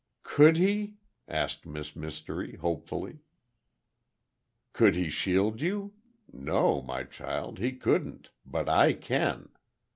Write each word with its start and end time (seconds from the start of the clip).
"Could 0.23 0.57
he?" 0.57 0.95
asked 1.27 1.67
Miss 1.67 1.95
Mystery, 1.95 2.55
hopefully. 2.55 3.19
"Could 4.73 4.95
he 4.95 5.11
shield 5.11 5.61
you? 5.61 5.93
No, 6.33 6.81
my 6.81 7.03
child, 7.03 7.59
he 7.59 7.73
couldn't, 7.73 8.31
but 8.43 8.67
I 8.67 8.93
can. 8.93 9.49